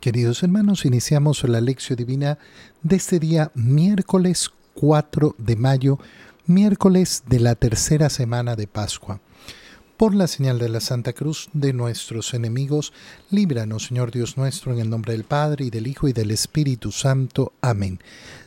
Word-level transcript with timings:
Queridos 0.00 0.42
hermanos, 0.42 0.86
iniciamos 0.86 1.46
la 1.46 1.60
lección 1.60 1.98
divina 1.98 2.38
de 2.82 2.96
este 2.96 3.18
día 3.18 3.52
miércoles 3.54 4.50
4 4.72 5.34
de 5.36 5.56
mayo, 5.56 5.98
miércoles 6.46 7.24
de 7.26 7.38
la 7.38 7.54
tercera 7.54 8.08
semana 8.08 8.56
de 8.56 8.66
Pascua. 8.66 9.20
Por 9.98 10.14
la 10.14 10.26
señal 10.26 10.58
de 10.58 10.70
la 10.70 10.80
Santa 10.80 11.12
Cruz 11.12 11.50
de 11.52 11.74
nuestros 11.74 12.32
enemigos, 12.32 12.94
líbranos, 13.30 13.88
Señor 13.88 14.10
Dios 14.10 14.38
nuestro, 14.38 14.72
en 14.72 14.78
el 14.78 14.88
nombre 14.88 15.12
del 15.12 15.24
Padre, 15.24 15.66
y 15.66 15.70
del 15.70 15.86
Hijo, 15.86 16.08
y 16.08 16.14
del 16.14 16.30
Espíritu 16.30 16.92
Santo. 16.92 17.52
Amén. 17.60 18.00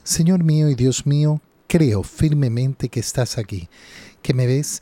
Señor 0.03 0.43
mío 0.43 0.69
y 0.69 0.73
Dios 0.73 1.05
mío, 1.05 1.39
creo 1.67 2.01
firmemente 2.01 2.89
que 2.89 2.99
estás 2.99 3.37
aquí, 3.37 3.69
que 4.23 4.33
me 4.33 4.47
ves, 4.47 4.81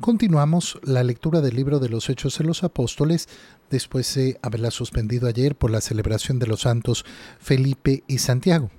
continuamos 0.00 0.78
la 0.82 1.02
lectura 1.02 1.40
del 1.40 1.56
libro 1.56 1.78
de 1.78 1.88
los 1.88 2.08
Hechos 2.08 2.38
de 2.38 2.44
los 2.44 2.64
Apóstoles, 2.64 3.28
después 3.70 4.14
de 4.14 4.38
haberla 4.42 4.70
suspendido 4.70 5.28
ayer 5.28 5.54
por 5.54 5.70
la 5.70 5.80
celebración 5.80 6.38
de 6.38 6.46
los 6.46 6.62
santos 6.62 7.04
Felipe 7.38 8.02
y 8.06 8.18
Santiago. 8.18 8.70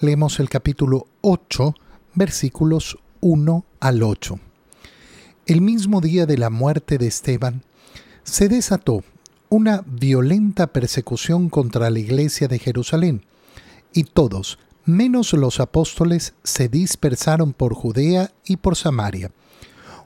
Leemos 0.00 0.40
el 0.40 0.48
capítulo 0.48 1.06
8, 1.20 1.74
versículos 2.14 2.98
1 3.20 3.64
al 3.80 4.02
8. 4.02 4.38
El 5.46 5.60
mismo 5.60 6.00
día 6.00 6.26
de 6.26 6.38
la 6.38 6.50
muerte 6.50 6.98
de 6.98 7.06
Esteban, 7.06 7.62
se 8.22 8.48
desató 8.48 9.04
una 9.50 9.84
violenta 9.86 10.68
persecución 10.68 11.50
contra 11.50 11.90
la 11.90 11.98
iglesia 11.98 12.48
de 12.48 12.58
Jerusalén, 12.58 13.24
y 13.92 14.04
todos, 14.04 14.58
menos 14.84 15.32
los 15.34 15.60
apóstoles, 15.60 16.34
se 16.42 16.68
dispersaron 16.68 17.52
por 17.52 17.74
Judea 17.74 18.32
y 18.44 18.56
por 18.56 18.74
Samaria. 18.76 19.30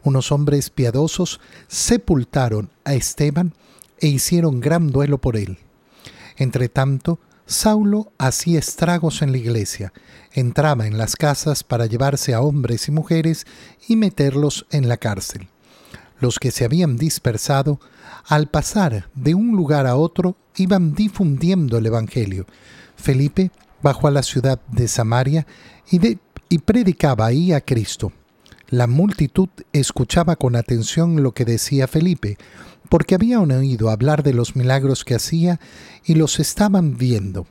Unos 0.08 0.32
hombres 0.32 0.70
piadosos 0.70 1.38
sepultaron 1.66 2.70
a 2.82 2.94
Esteban 2.94 3.52
e 4.00 4.06
hicieron 4.06 4.58
gran 4.58 4.90
duelo 4.90 5.18
por 5.18 5.36
él. 5.36 5.58
Entretanto, 6.38 7.18
Saulo 7.44 8.10
hacía 8.16 8.58
estragos 8.58 9.20
en 9.20 9.32
la 9.32 9.36
iglesia, 9.36 9.92
entraba 10.32 10.86
en 10.86 10.96
las 10.96 11.14
casas 11.14 11.62
para 11.62 11.84
llevarse 11.84 12.32
a 12.32 12.40
hombres 12.40 12.88
y 12.88 12.90
mujeres 12.90 13.46
y 13.86 13.96
meterlos 13.96 14.64
en 14.70 14.88
la 14.88 14.96
cárcel. 14.96 15.48
Los 16.20 16.38
que 16.38 16.52
se 16.52 16.64
habían 16.64 16.96
dispersado, 16.96 17.78
al 18.24 18.48
pasar 18.48 19.10
de 19.14 19.34
un 19.34 19.54
lugar 19.54 19.86
a 19.86 19.96
otro, 19.96 20.38
iban 20.56 20.94
difundiendo 20.94 21.76
el 21.76 21.84
Evangelio. 21.84 22.46
Felipe 22.96 23.50
bajó 23.82 24.08
a 24.08 24.12
la 24.12 24.22
ciudad 24.22 24.58
de 24.68 24.88
Samaria 24.88 25.46
y, 25.90 26.18
y 26.48 26.58
predicaba 26.60 27.26
ahí 27.26 27.52
a 27.52 27.60
Cristo. 27.60 28.10
La 28.70 28.86
multitud 28.86 29.48
escuchaba 29.72 30.36
con 30.36 30.54
atención 30.54 31.22
lo 31.22 31.32
que 31.32 31.46
decía 31.46 31.88
Felipe, 31.88 32.36
porque 32.90 33.14
habían 33.14 33.50
oído 33.50 33.88
hablar 33.88 34.22
de 34.22 34.34
los 34.34 34.56
milagros 34.56 35.06
que 35.06 35.14
hacía 35.14 35.58
y 36.04 36.14
los 36.14 36.38
estaban 36.38 36.98
viendo. 36.98 37.46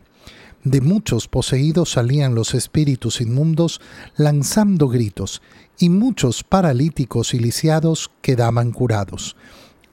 De 0.64 0.80
muchos 0.80 1.28
poseídos 1.28 1.92
salían 1.92 2.36
los 2.36 2.54
espíritus 2.54 3.20
inmundos 3.20 3.82
lanzando 4.16 4.90
gritos, 4.90 5.42
y 5.80 5.90
muchos 5.90 6.44
paralíticos 6.44 7.34
y 7.34 7.40
lisiados 7.40 8.12
quedaban 8.22 8.72
curados. 8.72 9.36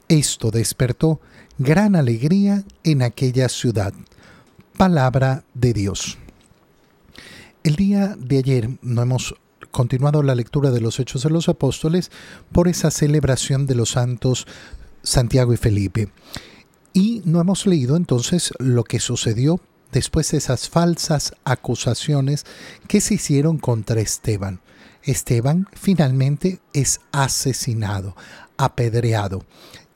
Esto 0.07 0.51
despertó 0.51 1.21
gran 1.57 1.95
alegría 1.95 2.63
en 2.83 3.01
aquella 3.01 3.49
ciudad. 3.49 3.93
Palabra 4.77 5.43
de 5.55 5.73
Dios. 5.73 6.19
El 7.63 7.75
día 7.75 8.15
de 8.19 8.37
ayer 8.37 8.69
no 8.83 9.01
hemos 9.01 9.35
continuado 9.75 10.23
la 10.23 10.35
lectura 10.35 10.71
de 10.71 10.79
los 10.79 11.01
Hechos 11.01 11.23
de 11.23 11.29
los 11.29 11.49
Apóstoles 11.49 12.09
por 12.53 12.69
esa 12.69 12.91
celebración 12.91 13.67
de 13.67 13.75
los 13.75 13.89
santos 13.89 14.47
Santiago 15.03 15.51
y 15.51 15.57
Felipe. 15.57 16.07
Y 16.93 17.21
no 17.25 17.41
hemos 17.41 17.67
leído 17.67 17.97
entonces 17.97 18.53
lo 18.57 18.85
que 18.85 19.01
sucedió 19.01 19.59
después 19.91 20.31
de 20.31 20.37
esas 20.37 20.69
falsas 20.69 21.33
acusaciones 21.43 22.45
que 22.87 23.01
se 23.01 23.15
hicieron 23.15 23.57
contra 23.57 23.99
Esteban. 23.99 24.61
Esteban 25.03 25.67
finalmente 25.73 26.61
es 26.71 27.01
asesinado, 27.11 28.15
apedreado. 28.55 29.43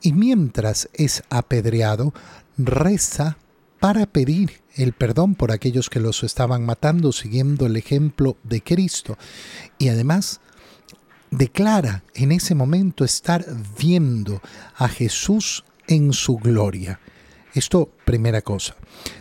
Y 0.02 0.12
mientras 0.12 0.90
es 0.92 1.22
apedreado, 1.30 2.12
reza 2.58 3.38
para 3.80 4.06
pedir 4.06 4.60
el 4.74 4.92
perdón 4.92 5.34
por 5.34 5.50
aquellos 5.50 5.90
que 5.90 6.00
los 6.00 6.22
estaban 6.22 6.64
matando 6.64 7.12
siguiendo 7.12 7.66
el 7.66 7.76
ejemplo 7.76 8.36
de 8.44 8.62
Cristo. 8.62 9.18
Y 9.78 9.88
además 9.88 10.40
declara 11.30 12.04
en 12.14 12.32
ese 12.32 12.54
momento 12.54 13.04
estar 13.04 13.44
viendo 13.78 14.40
a 14.76 14.88
Jesús 14.88 15.64
en 15.88 16.12
su 16.12 16.36
gloria. 16.36 17.00
Esto, 17.54 17.90
primera 18.04 18.42
cosa. 18.42 18.76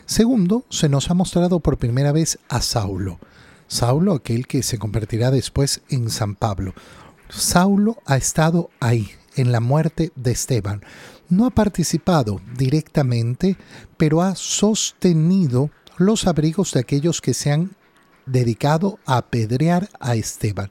Segundo, 0.06 0.66
se 0.70 0.90
nos 0.90 1.10
ha 1.10 1.14
mostrado 1.14 1.62
por 1.62 1.78
primera 1.78 2.12
vez 2.12 2.38
a 2.48 2.62
Saulo. 2.62 3.20
Saulo, 3.68 4.14
aquel 4.14 4.46
que 4.46 4.62
se 4.62 4.78
convertirá 4.78 5.32
después 5.32 5.82
en 5.90 6.10
San 6.10 6.36
Pablo. 6.36 6.74
Saulo 7.30 7.98
ha 8.06 8.18
estado 8.18 8.70
ahí, 8.80 9.12
en 9.36 9.52
la 9.52 9.60
muerte 9.60 10.12
de 10.16 10.32
Esteban. 10.32 10.82
No 11.30 11.46
ha 11.46 11.52
participado 11.52 12.42
directamente, 12.58 13.58
pero 13.98 14.22
ha 14.22 14.36
sostenido 14.36 15.70
los 15.98 16.28
abrigos 16.28 16.74
de 16.74 16.80
aquellos 16.80 17.22
que 17.22 17.34
se 17.34 17.52
han 17.52 17.76
dedicado 18.26 19.00
a 19.06 19.18
apedrear 19.18 19.90
a 20.00 20.16
Esteban. 20.16 20.70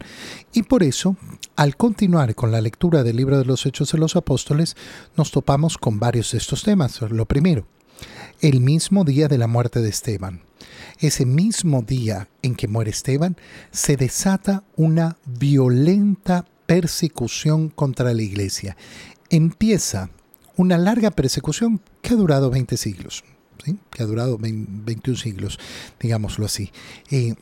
Y 0.53 0.63
por 0.63 0.83
eso, 0.83 1.17
al 1.57 1.77
continuar 1.77 2.35
con 2.35 2.53
la 2.53 2.61
lectura 2.61 3.03
del 3.03 3.17
libro 3.17 3.39
de 3.39 3.45
los 3.45 3.67
Hechos 3.67 3.93
de 3.93 3.99
los 3.99 4.17
Apóstoles, 4.17 4.77
nos 5.17 5.31
topamos 5.31 5.77
con 5.79 5.99
varios 5.99 6.33
de 6.33 6.39
estos 6.39 6.63
temas. 6.63 7.01
Lo 7.03 7.27
primero, 7.27 7.67
el 8.41 8.61
mismo 8.61 9.05
día 9.05 9.29
de 9.29 9.39
la 9.39 9.47
muerte 9.47 9.81
de 9.81 9.89
Esteban. 9.89 10.43
Ese 10.99 11.27
mismo 11.27 11.83
día 11.83 12.29
en 12.43 12.55
que 12.55 12.69
muere 12.69 12.91
Esteban, 12.91 13.37
se 13.71 13.97
desata 13.97 14.65
una 14.77 15.17
violenta 15.25 16.45
persecución 16.67 17.69
contra 17.69 18.13
la 18.13 18.23
iglesia. 18.23 18.77
Empieza 19.31 20.11
una 20.59 20.77
larga 20.77 21.11
persecución 21.13 21.81
que 22.03 22.13
ha 22.13 22.17
durado 22.17 22.51
20 22.51 22.77
siglos, 22.77 23.25
que 23.91 24.03
ha 24.03 24.07
durado 24.07 24.39
21 24.39 25.17
siglos, 25.17 25.59
digámoslo 26.01 26.45
así. 26.45 26.71
Eh, 27.11 27.35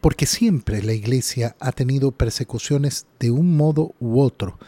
porque 0.00 0.24
siempre 0.24 0.82
la 0.82 0.94
iglesia 0.94 1.54
ha 1.60 1.72
tenido 1.72 2.12
persecuciones 2.12 3.06
de 3.18 3.30
un 3.30 3.56
modo 3.56 3.94
u 4.00 4.20
otro, 4.20 4.58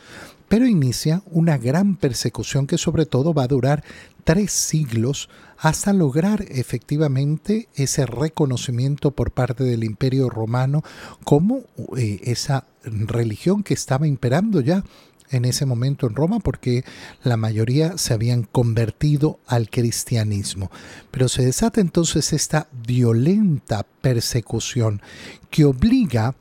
pero 0.49 0.66
inicia 0.66 1.22
una 1.31 1.56
gran 1.56 1.97
persecución 1.97 2.66
que 2.66 2.77
sobre 2.77 3.06
todo 3.06 3.32
va 3.32 3.44
a 3.44 3.49
durar 3.49 3.82
tres 4.25 4.53
siglos 4.53 5.31
hasta 5.56 5.94
lograr 5.94 6.44
efectivamente 6.49 7.69
ese 7.75 8.05
reconocimiento 8.05 9.12
por 9.12 9.31
parte 9.31 9.65
del 9.65 9.82
imperio 9.84 10.28
romano 10.28 10.82
como 11.25 11.62
eh, 11.97 12.21
esa 12.25 12.66
religión 12.84 13.62
que 13.62 13.75
estaba 13.75 14.06
imperando 14.06 14.61
ya 14.61 14.84
en 15.32 15.44
ese 15.44 15.66
momento 15.66 16.06
en 16.06 16.15
Roma 16.15 16.38
porque 16.38 16.84
la 17.25 17.37
mayoría 17.37 17.98
se 17.98 18.15
habían 18.15 18.44
convertido 18.44 19.41
al 19.47 19.69
cristianismo. 19.70 20.70
Pero 21.10 21.28
se 21.28 21.44
desata 21.44 21.81
entonces 21.81 22.32
esta 22.32 22.69
violenta 22.87 23.84
persecución 24.00 25.03
que 25.50 25.65
obliga 25.65 26.37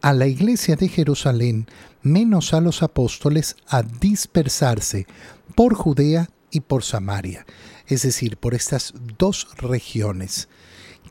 a 0.00 0.12
la 0.12 0.26
iglesia 0.26 0.76
de 0.76 0.88
Jerusalén, 0.88 1.66
menos 2.02 2.54
a 2.54 2.60
los 2.60 2.82
apóstoles, 2.82 3.56
a 3.66 3.82
dispersarse 3.82 5.06
por 5.54 5.74
Judea 5.74 6.30
y 6.50 6.60
por 6.60 6.84
Samaria, 6.84 7.44
es 7.86 8.02
decir, 8.02 8.36
por 8.36 8.54
estas 8.54 8.94
dos 9.18 9.48
regiones. 9.56 10.48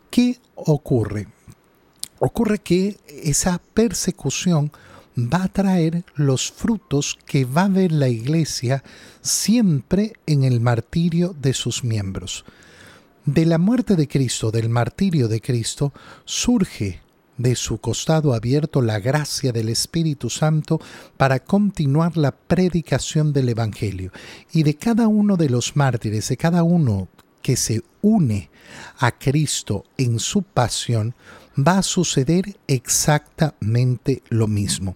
¿Qué 0.09 0.39
ocurre? 0.55 1.27
Ocurre 2.19 2.59
que 2.59 2.97
esa 3.07 3.61
persecución 3.73 4.71
va 5.17 5.43
a 5.43 5.47
traer 5.47 6.03
los 6.15 6.51
frutos 6.51 7.17
que 7.25 7.45
va 7.45 7.63
a 7.63 7.69
ver 7.69 7.91
la 7.91 8.09
iglesia 8.09 8.83
siempre 9.21 10.13
en 10.25 10.43
el 10.43 10.59
martirio 10.59 11.35
de 11.39 11.53
sus 11.53 11.83
miembros. 11.83 12.43
De 13.25 13.45
la 13.45 13.57
muerte 13.57 13.95
de 13.95 14.07
Cristo, 14.07 14.51
del 14.51 14.69
martirio 14.69 15.27
de 15.27 15.41
Cristo, 15.41 15.93
surge 16.25 17.01
de 17.37 17.55
su 17.55 17.79
costado 17.79 18.33
abierto 18.33 18.81
la 18.81 18.99
gracia 18.99 19.51
del 19.51 19.69
Espíritu 19.69 20.29
Santo 20.29 20.79
para 21.17 21.39
continuar 21.39 22.17
la 22.17 22.31
predicación 22.31 23.33
del 23.33 23.49
Evangelio. 23.49 24.11
Y 24.51 24.63
de 24.63 24.75
cada 24.75 25.07
uno 25.07 25.37
de 25.37 25.49
los 25.49 25.75
mártires, 25.75 26.29
de 26.29 26.37
cada 26.37 26.63
uno 26.63 27.07
que 27.41 27.55
se 27.55 27.83
une 28.01 28.49
a 28.99 29.11
Cristo 29.11 29.85
en 29.97 30.19
su 30.19 30.43
pasión, 30.43 31.15
va 31.57 31.79
a 31.79 31.83
suceder 31.83 32.57
exactamente 32.67 34.21
lo 34.29 34.47
mismo 34.47 34.95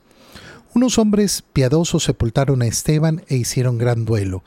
Unos 0.75 0.99
hombres 0.99 1.43
piadosos 1.53 2.03
sepultaron 2.03 2.61
a 2.61 2.67
Esteban 2.67 3.23
e 3.27 3.35
hicieron 3.37 3.77
gran 3.77 4.05
duelo. 4.05 4.43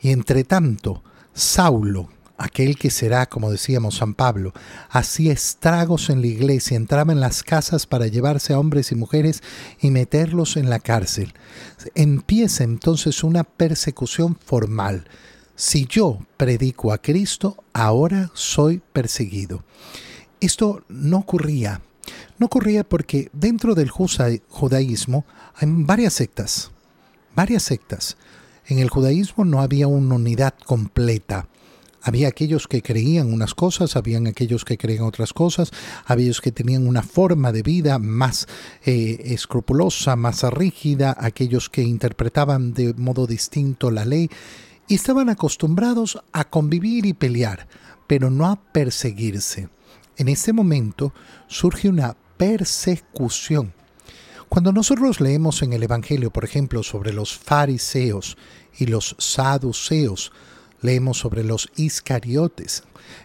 Y 0.00 0.10
entre 0.10 0.42
tanto, 0.42 1.04
Saulo, 1.32 2.08
aquel 2.38 2.76
que 2.76 2.90
será, 2.90 3.26
como 3.26 3.52
decíamos 3.52 3.98
San 3.98 4.14
Pablo, 4.14 4.52
hacía 4.88 5.32
estragos 5.32 6.10
en 6.10 6.22
la 6.22 6.26
iglesia, 6.26 6.76
entraba 6.76 7.12
en 7.12 7.20
las 7.20 7.44
casas 7.44 7.86
para 7.86 8.08
llevarse 8.08 8.52
a 8.52 8.58
hombres 8.58 8.90
y 8.90 8.96
mujeres 8.96 9.42
y 9.80 9.90
meterlos 9.90 10.56
en 10.56 10.70
la 10.70 10.80
cárcel. 10.80 11.34
Empieza 11.94 12.64
entonces 12.64 13.22
una 13.22 13.44
persecución 13.44 14.36
formal. 14.36 15.06
Si 15.54 15.86
yo 15.86 16.18
predico 16.36 16.92
a 16.92 16.98
Cristo, 16.98 17.62
ahora 17.74 18.30
soy 18.34 18.82
perseguido. 18.92 19.62
Esto 20.40 20.82
no 20.88 21.18
ocurría. 21.18 21.82
No 22.38 22.46
ocurría 22.46 22.84
porque 22.84 23.30
dentro 23.32 23.74
del 23.74 23.90
judaísmo 23.90 25.24
hay 25.54 25.68
varias 25.70 26.14
sectas, 26.14 26.70
varias 27.34 27.62
sectas. 27.62 28.16
En 28.66 28.78
el 28.78 28.88
judaísmo 28.88 29.44
no 29.44 29.60
había 29.60 29.88
una 29.88 30.14
unidad 30.14 30.54
completa. 30.64 31.48
Había 32.02 32.28
aquellos 32.28 32.66
que 32.66 32.80
creían 32.80 33.30
unas 33.30 33.54
cosas, 33.54 33.94
habían 33.94 34.26
aquellos 34.26 34.64
que 34.64 34.78
creían 34.78 35.04
otras 35.04 35.34
cosas, 35.34 35.70
aquellos 36.06 36.40
que 36.40 36.50
tenían 36.50 36.86
una 36.86 37.02
forma 37.02 37.52
de 37.52 37.62
vida 37.62 37.98
más 37.98 38.46
eh, 38.86 39.20
escrupulosa, 39.26 40.16
más 40.16 40.42
rígida, 40.44 41.14
aquellos 41.18 41.68
que 41.68 41.82
interpretaban 41.82 42.72
de 42.72 42.94
modo 42.94 43.26
distinto 43.26 43.90
la 43.90 44.06
ley 44.06 44.30
y 44.88 44.94
estaban 44.94 45.28
acostumbrados 45.28 46.18
a 46.32 46.44
convivir 46.44 47.04
y 47.04 47.12
pelear, 47.12 47.68
pero 48.06 48.30
no 48.30 48.46
a 48.46 48.56
perseguirse. 48.56 49.68
En 50.20 50.28
este 50.28 50.52
momento 50.52 51.14
surge 51.46 51.88
una 51.88 52.14
persecución. 52.36 53.72
Cuando 54.50 54.70
nosotros 54.70 55.18
leemos 55.18 55.62
en 55.62 55.72
el 55.72 55.82
Evangelio, 55.82 56.30
por 56.30 56.44
ejemplo, 56.44 56.82
sobre 56.82 57.14
los 57.14 57.38
fariseos 57.38 58.36
y 58.78 58.84
los 58.84 59.16
saduceos, 59.18 60.30
leemos 60.82 61.16
sobre 61.16 61.42
los 61.42 61.70
iscariotes, 61.74 62.82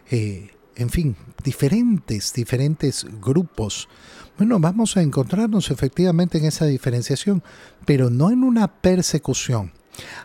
eh, 0.09 0.51
en 0.77 0.89
fin, 0.89 1.18
diferentes, 1.44 2.31
diferentes 2.31 3.06
grupos. 3.19 3.89
Bueno, 4.38 4.57
vamos 4.62 4.95
a 4.95 5.01
encontrarnos 5.01 5.71
efectivamente 5.71 6.38
en 6.38 6.45
esa 6.45 6.65
diferenciación, 6.65 7.44
pero 7.86 8.09
no 8.09 8.31
en 8.31 8.42
una 8.42 8.71
persecución. 8.71 9.74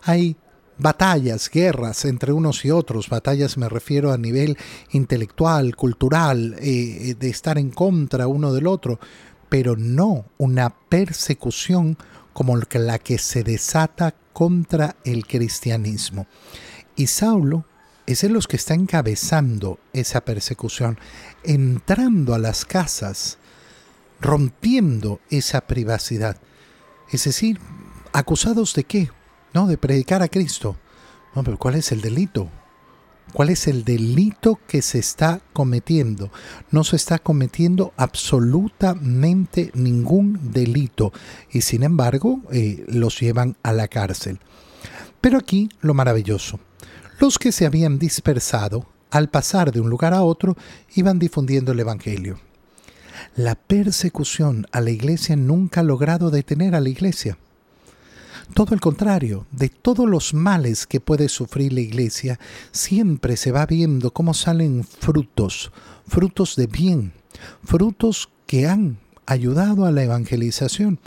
Hay 0.04 0.36
batallas, 0.80 1.50
guerras 1.50 2.04
entre 2.04 2.32
unos 2.32 2.64
y 2.64 2.70
otros, 2.70 3.08
batallas 3.08 3.56
me 3.56 3.68
refiero 3.68 4.12
a 4.12 4.18
nivel 4.18 4.56
intelectual, 4.90 5.76
cultural, 5.76 6.56
eh, 6.58 7.14
de 7.18 7.28
estar 7.28 7.58
en 7.58 7.70
contra 7.70 8.26
uno 8.26 8.52
del 8.52 8.66
otro, 8.66 8.98
pero 9.48 9.76
no 9.76 10.26
una 10.38 10.70
persecución 10.70 11.96
como 12.32 12.56
la 12.56 12.98
que 12.98 13.18
se 13.18 13.42
desata 13.42 14.14
contra 14.32 14.96
el 15.04 15.26
cristianismo. 15.26 16.26
Y 16.96 17.08
Saulo 17.08 17.66
es 18.06 18.22
de 18.22 18.28
los 18.28 18.48
que 18.48 18.56
está 18.56 18.74
encabezando 18.74 19.78
esa 19.92 20.24
persecución, 20.24 20.98
entrando 21.44 22.34
a 22.34 22.38
las 22.38 22.64
casas, 22.64 23.38
rompiendo 24.20 25.20
esa 25.30 25.60
privacidad. 25.62 26.36
Es 27.10 27.24
decir, 27.24 27.60
acusados 28.12 28.74
de 28.74 28.84
qué? 28.84 29.10
No, 29.52 29.66
de 29.66 29.78
predicar 29.78 30.22
a 30.22 30.28
Cristo. 30.28 30.76
No, 31.34 31.44
pero 31.44 31.58
¿cuál 31.58 31.74
es 31.76 31.92
el 31.92 32.00
delito? 32.00 32.48
¿Cuál 33.32 33.50
es 33.50 33.68
el 33.68 33.84
delito 33.84 34.58
que 34.66 34.82
se 34.82 34.98
está 34.98 35.40
cometiendo? 35.52 36.30
No 36.70 36.82
se 36.82 36.96
está 36.96 37.18
cometiendo 37.18 37.92
absolutamente 37.96 39.70
ningún 39.74 40.52
delito 40.52 41.12
y 41.50 41.60
sin 41.60 41.84
embargo 41.84 42.40
eh, 42.50 42.84
los 42.88 43.20
llevan 43.20 43.56
a 43.62 43.72
la 43.72 43.86
cárcel. 43.86 44.40
Pero 45.20 45.38
aquí 45.38 45.68
lo 45.80 45.94
maravilloso. 45.94 46.58
Los 47.20 47.38
que 47.38 47.52
se 47.52 47.66
habían 47.66 47.98
dispersado, 47.98 48.86
al 49.10 49.28
pasar 49.28 49.70
de 49.70 49.80
un 49.80 49.90
lugar 49.90 50.14
a 50.14 50.22
otro, 50.22 50.56
iban 50.94 51.18
difundiendo 51.18 51.72
el 51.72 51.80
Evangelio. 51.80 52.40
La 53.36 53.54
persecución 53.54 54.66
a 54.72 54.80
la 54.80 54.90
iglesia 54.90 55.36
nunca 55.36 55.80
ha 55.80 55.84
logrado 55.84 56.30
detener 56.30 56.74
a 56.74 56.80
la 56.80 56.88
iglesia. 56.88 57.38
Todo 58.54 58.74
el 58.74 58.80
contrario, 58.80 59.46
de 59.52 59.68
todos 59.68 60.08
los 60.08 60.34
males 60.34 60.86
que 60.86 61.00
puede 61.00 61.28
sufrir 61.28 61.72
la 61.72 61.80
iglesia, 61.80 62.38
siempre 62.72 63.36
se 63.36 63.52
va 63.52 63.64
viendo 63.64 64.12
cómo 64.12 64.34
salen 64.34 64.84
frutos, 64.84 65.70
frutos 66.06 66.56
de 66.56 66.66
bien, 66.66 67.12
frutos 67.64 68.28
que 68.46 68.66
han 68.66 68.98
ayudado 69.26 69.86
a 69.86 69.92
la 69.92 70.02
evangelización. 70.02 70.98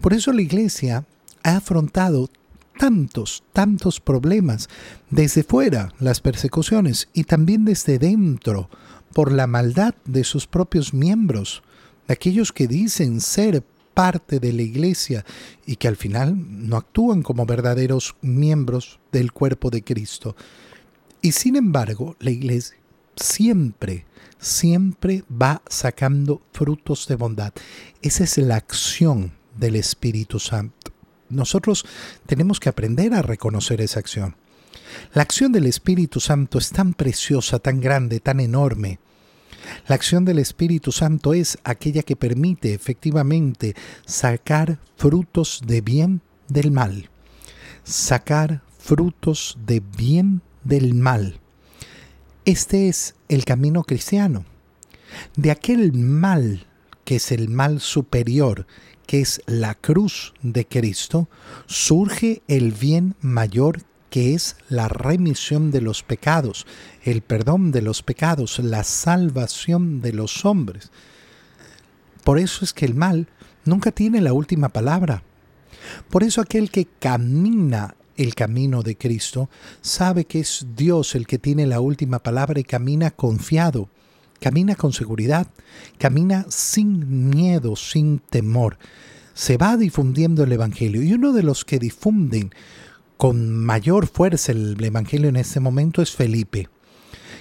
Por 0.00 0.14
eso 0.14 0.32
la 0.32 0.42
iglesia 0.42 1.04
ha 1.42 1.56
afrontado 1.56 2.30
tantos, 2.78 3.42
tantos 3.52 4.00
problemas 4.00 4.68
desde 5.10 5.42
fuera, 5.42 5.92
las 5.98 6.20
persecuciones, 6.20 7.08
y 7.12 7.24
también 7.24 7.64
desde 7.64 7.98
dentro, 7.98 8.70
por 9.12 9.32
la 9.32 9.46
maldad 9.46 9.94
de 10.04 10.24
sus 10.24 10.46
propios 10.46 10.94
miembros, 10.94 11.62
de 12.06 12.14
aquellos 12.14 12.52
que 12.52 12.68
dicen 12.68 13.20
ser 13.20 13.64
parte 13.94 14.40
de 14.40 14.52
la 14.52 14.62
iglesia 14.62 15.24
y 15.64 15.76
que 15.76 15.88
al 15.88 15.96
final 15.96 16.34
no 16.36 16.76
actúan 16.76 17.22
como 17.22 17.46
verdaderos 17.46 18.16
miembros 18.20 18.98
del 19.12 19.32
cuerpo 19.32 19.70
de 19.70 19.82
Cristo. 19.82 20.36
Y 21.22 21.32
sin 21.32 21.56
embargo, 21.56 22.16
la 22.20 22.30
iglesia 22.30 22.76
siempre, 23.16 24.04
siempre 24.38 25.24
va 25.30 25.62
sacando 25.68 26.42
frutos 26.52 27.06
de 27.08 27.16
bondad. 27.16 27.52
Esa 28.02 28.24
es 28.24 28.36
la 28.38 28.56
acción 28.56 29.32
del 29.56 29.76
Espíritu 29.76 30.38
Santo. 30.38 30.92
Nosotros 31.30 31.84
tenemos 32.26 32.60
que 32.60 32.68
aprender 32.68 33.14
a 33.14 33.22
reconocer 33.22 33.80
esa 33.80 34.00
acción. 34.00 34.36
La 35.14 35.22
acción 35.22 35.52
del 35.52 35.66
Espíritu 35.66 36.20
Santo 36.20 36.58
es 36.58 36.70
tan 36.70 36.94
preciosa, 36.94 37.58
tan 37.58 37.80
grande, 37.80 38.20
tan 38.20 38.40
enorme. 38.40 38.98
La 39.86 39.94
acción 39.94 40.24
del 40.24 40.38
Espíritu 40.38 40.92
Santo 40.92 41.34
es 41.34 41.58
aquella 41.64 42.02
que 42.02 42.16
permite 42.16 42.74
efectivamente 42.74 43.74
sacar 44.06 44.78
frutos 44.96 45.62
de 45.66 45.80
bien 45.80 46.20
del 46.48 46.70
mal. 46.70 47.10
Sacar 47.84 48.62
frutos 48.78 49.58
de 49.66 49.80
bien 49.80 50.42
del 50.64 50.94
mal. 50.94 51.40
Este 52.44 52.88
es 52.88 53.14
el 53.28 53.44
camino 53.44 53.84
cristiano. 53.84 54.44
De 55.36 55.50
aquel 55.50 55.92
mal 55.92 56.66
que 57.04 57.16
es 57.16 57.32
el 57.32 57.48
mal 57.48 57.80
superior, 57.80 58.66
que 59.06 59.20
es 59.20 59.42
la 59.46 59.74
cruz 59.74 60.34
de 60.42 60.66
Cristo, 60.66 61.28
surge 61.66 62.42
el 62.48 62.72
bien 62.72 63.14
mayor 63.20 63.80
que 64.14 64.32
es 64.32 64.54
la 64.68 64.86
remisión 64.86 65.72
de 65.72 65.80
los 65.80 66.04
pecados, 66.04 66.68
el 67.02 67.20
perdón 67.20 67.72
de 67.72 67.82
los 67.82 68.04
pecados, 68.04 68.60
la 68.60 68.84
salvación 68.84 70.02
de 70.02 70.12
los 70.12 70.44
hombres. 70.44 70.92
Por 72.22 72.38
eso 72.38 72.64
es 72.64 72.72
que 72.72 72.84
el 72.84 72.94
mal 72.94 73.26
nunca 73.64 73.90
tiene 73.90 74.20
la 74.20 74.32
última 74.32 74.68
palabra. 74.68 75.24
Por 76.10 76.22
eso 76.22 76.40
aquel 76.40 76.70
que 76.70 76.86
camina 77.00 77.96
el 78.16 78.36
camino 78.36 78.84
de 78.84 78.96
Cristo 78.96 79.50
sabe 79.80 80.26
que 80.26 80.38
es 80.38 80.64
Dios 80.76 81.16
el 81.16 81.26
que 81.26 81.40
tiene 81.40 81.66
la 81.66 81.80
última 81.80 82.20
palabra 82.20 82.60
y 82.60 82.62
camina 82.62 83.10
confiado, 83.10 83.88
camina 84.38 84.76
con 84.76 84.92
seguridad, 84.92 85.48
camina 85.98 86.46
sin 86.50 87.30
miedo, 87.30 87.74
sin 87.74 88.20
temor. 88.20 88.78
Se 89.32 89.56
va 89.56 89.76
difundiendo 89.76 90.44
el 90.44 90.52
Evangelio 90.52 91.02
y 91.02 91.14
uno 91.14 91.32
de 91.32 91.42
los 91.42 91.64
que 91.64 91.80
difunden 91.80 92.52
con 93.24 93.56
mayor 93.56 94.06
fuerza 94.06 94.52
el 94.52 94.76
Evangelio 94.84 95.30
en 95.30 95.36
este 95.36 95.58
momento 95.58 96.02
es 96.02 96.10
Felipe, 96.10 96.68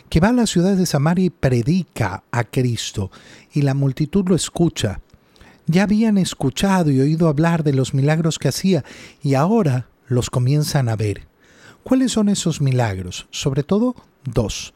que 0.08 0.22
va 0.22 0.30
a 0.30 0.32
la 0.32 0.48
ciudad 0.48 0.78
de 0.78 0.86
Samaria 0.86 1.26
y 1.26 1.30
predica 1.30 2.24
a 2.32 2.46
Cristo 2.46 3.12
y 3.54 3.64
la 3.64 3.74
multitud 3.74 4.24
lo 4.30 4.34
escucha. 4.34 5.02
Ya 5.68 5.84
habían 5.84 6.18
escuchado 6.18 6.90
y 6.90 7.02
oído 7.02 7.28
hablar 7.28 7.66
de 7.66 7.74
los 7.74 7.94
milagros 7.94 8.40
que 8.40 8.48
hacía 8.48 8.86
y 9.22 9.34
ahora 9.34 9.90
los 10.08 10.30
comienzan 10.30 10.88
a 10.88 10.96
ver. 10.96 11.28
¿Cuáles 11.84 12.14
son 12.14 12.30
esos 12.30 12.62
milagros? 12.62 13.28
Sobre 13.30 13.64
todo 13.64 13.94
dos 14.24 14.74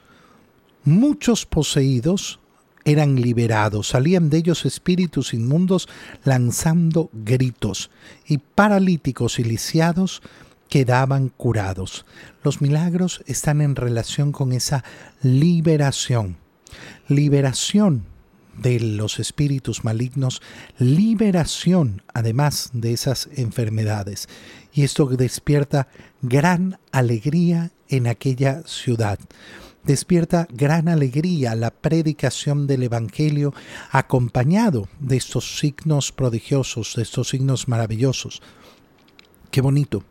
muchos 0.84 1.46
poseídos 1.46 2.42
eran 2.84 3.16
liberados, 3.16 3.88
salían 3.88 4.30
de 4.30 4.40
ellos 4.40 4.66
espíritus 4.66 5.34
inmundos 5.34 5.88
lanzando 6.26 7.10
gritos, 7.14 7.92
y 8.28 8.40
paralíticos 8.40 9.40
y 9.40 9.46
lisiados 9.46 10.22
quedaban 10.70 11.30
curados. 11.30 12.06
Los 12.44 12.62
milagros 12.62 13.24
están 13.26 13.62
en 13.62 13.76
relación 13.76 14.32
con 14.32 14.52
esa 14.52 14.84
liberación. 15.22 16.38
Liberación 17.08 18.06
de 18.58 18.80
los 18.80 19.20
espíritus 19.20 19.84
malignos, 19.84 20.42
liberación 20.80 22.02
además 22.14 22.72
de 22.74 22.94
esas 22.94 23.30
enfermedades. 23.36 24.28
Y 24.74 24.84
esto 24.84 25.06
despierta 25.06 25.88
gran 26.22 26.80
alegría 26.92 27.72
en 27.88 28.08
aquella 28.08 28.64
ciudad 28.66 29.20
despierta 29.88 30.48
gran 30.52 30.90
alegría 30.90 31.56
la 31.56 31.72
predicación 31.72 32.68
del 32.68 32.84
Evangelio 32.84 33.54
acompañado 33.90 34.90
de 35.00 35.16
estos 35.16 35.60
signos 35.60 36.12
prodigiosos, 36.12 36.94
de 36.98 37.04
estos 37.04 37.30
signos 37.30 37.70
maravillosos. 37.70 38.42
Qué 39.50 39.62
bonito, 39.62 40.04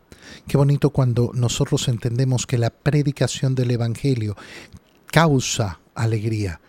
qué 0.47 0.57
bonito 0.57 0.89
cuando 0.89 1.31
nosotros 1.33 1.87
entendemos 1.87 2.45
que 2.45 2.57
la 2.57 2.69
predicación 2.69 3.55
del 3.55 3.71
Evangelio 3.71 4.35
causa 5.07 5.79
alegría. 5.95 6.61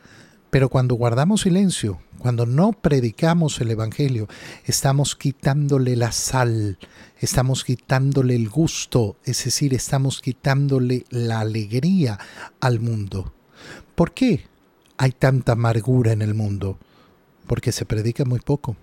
Pero 0.51 0.71
cuando 0.71 0.95
guardamos 0.95 1.43
silencio, 1.43 2.01
cuando 2.19 2.47
no 2.47 2.73
predicamos 2.73 3.61
el 3.61 3.71
Evangelio, 3.71 4.29
estamos 4.65 5.15
quitándole 5.15 5.95
la 5.95 6.11
sal, 6.11 6.79
estamos 7.21 7.65
quitándole 7.65 8.35
el 8.35 8.49
gusto, 8.49 9.17
es 9.25 9.45
decir, 9.45 9.75
estamos 9.75 10.21
quitándole 10.23 11.05
la 11.11 11.41
alegría 11.41 12.19
al 12.61 12.81
mundo. 12.81 13.35
¿Por 13.95 14.13
qué 14.13 14.45
hay 14.97 15.13
tanta 15.13 15.53
amargura 15.53 16.13
en 16.13 16.23
el 16.23 16.35
mundo? 16.35 16.79
Porque 17.47 17.71
se 17.71 17.85
predica 17.85 18.25
muy 18.25 18.41
poco. 18.41 18.77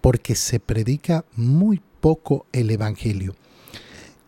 Porque 0.00 0.34
se 0.34 0.60
predica 0.60 1.24
muy 1.36 1.80
poco 2.00 2.46
el 2.52 2.70
Evangelio. 2.70 3.34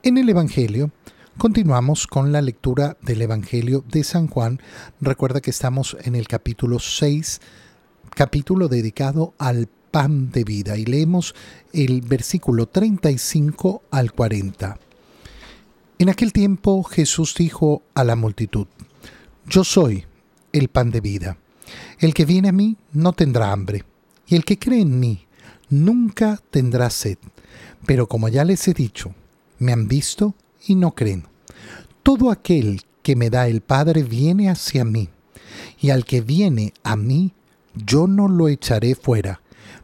En 0.06 0.18
el 0.18 0.28
Evangelio 0.28 0.92
continuamos 1.36 2.06
con 2.06 2.30
la 2.30 2.40
lectura 2.40 2.96
del 3.02 3.22
Evangelio 3.22 3.84
de 3.90 4.04
San 4.04 4.28
Juan. 4.28 4.60
Recuerda 5.00 5.40
que 5.40 5.50
estamos 5.50 5.96
en 6.00 6.14
el 6.14 6.28
capítulo 6.28 6.78
6, 6.78 7.40
capítulo 8.10 8.68
dedicado 8.68 9.34
al 9.36 9.66
pan 9.90 10.30
de 10.30 10.44
vida. 10.44 10.76
Y 10.76 10.84
leemos 10.84 11.34
el 11.72 12.02
versículo 12.02 12.68
35 12.68 13.82
al 13.90 14.12
40. 14.12 14.78
En 15.98 16.08
aquel 16.08 16.32
tiempo 16.32 16.84
Jesús 16.84 17.34
dijo 17.36 17.82
a 17.92 18.04
la 18.04 18.14
multitud, 18.14 18.68
Yo 19.48 19.64
soy 19.64 20.04
el 20.52 20.68
pan 20.68 20.92
de 20.92 21.00
vida. 21.00 21.36
El 21.98 22.14
que 22.14 22.25
viene 22.25 22.50
a 22.50 22.52
mí 22.52 22.76
no 22.92 23.12
tendrá 23.12 23.50
hambre, 23.50 23.84
y 24.28 24.36
el 24.36 24.44
que 24.44 24.56
cree 24.56 24.82
en 24.82 25.00
mí 25.00 25.26
nunca 25.68 26.40
tendrá 26.52 26.90
sed. 26.90 27.18
Pero 27.86 28.06
como 28.06 28.28
ya 28.28 28.44
les 28.44 28.68
he 28.68 28.72
dicho, 28.72 29.12
me 29.58 29.72
han 29.72 29.88
visto 29.88 30.34
y 30.66 30.75
no 30.75 30.92
creen. 30.94 31.25
Todo 32.02 32.30
aquel 32.30 32.82
que 33.02 33.16
me 33.16 33.30
da 33.30 33.48
el 33.48 33.60
Padre 33.60 34.02
viene 34.02 34.50
hacia 34.50 34.84
mí, 34.84 35.08
y 35.80 35.90
al 35.90 36.04
que 36.04 36.20
viene 36.20 36.72
a 36.82 36.96
mí, 36.96 37.32
yo 37.75 38.06
no 38.06 38.28
lo 38.28 38.48
echaré 38.48 38.94
fuera 38.94 39.40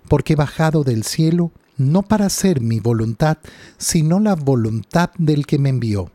porque 0.09 0.35
he 0.35 0.37
bajado 0.37 0.85
del 0.85 1.05
cielo 1.05 1.53
no 1.79 2.03
para 2.03 2.27
hacer 2.27 2.61
mi 2.61 2.81
voluntad, 2.81 3.39
sino 3.79 4.21
la 4.21 4.35
voluntad 4.35 5.11
del 5.19 5.47
que 5.47 5.59
me 5.59 5.71
envió. 5.71 6.11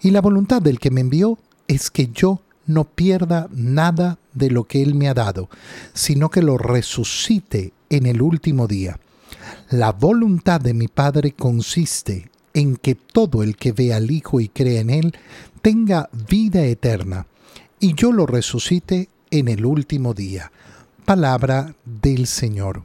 Y 0.00 0.10
la 0.10 0.20
voluntad 0.20 0.62
del 0.62 0.78
que 0.78 0.90
me 0.90 1.02
envió 1.02 1.38
es 1.68 1.90
que 1.90 2.08
yo 2.08 2.40
no 2.66 2.84
pierda 2.84 3.48
nada 3.52 4.18
de 4.32 4.50
lo 4.50 4.64
que 4.64 4.82
Él 4.82 4.94
me 4.94 5.08
ha 5.08 5.14
dado, 5.14 5.48
sino 5.92 6.30
que 6.30 6.42
lo 6.42 6.58
resucite 6.58 7.72
en 7.90 8.06
el 8.06 8.22
último 8.22 8.66
día. 8.66 8.98
La 9.70 9.92
voluntad 9.92 10.60
de 10.60 10.74
mi 10.74 10.88
Padre 10.88 11.32
consiste 11.32 12.30
en 12.56 12.76
que 12.76 12.94
todo 12.94 13.42
el 13.42 13.54
que 13.56 13.72
ve 13.72 13.92
al 13.92 14.10
Hijo 14.10 14.40
y 14.40 14.48
cree 14.48 14.80
en 14.80 14.88
Él 14.88 15.14
tenga 15.60 16.08
vida 16.28 16.64
eterna, 16.64 17.26
y 17.78 17.94
yo 17.94 18.12
lo 18.12 18.24
resucite 18.24 19.10
en 19.30 19.48
el 19.48 19.66
último 19.66 20.14
día. 20.14 20.50
Palabra 21.04 21.74
del 21.84 22.26
Señor. 22.26 22.82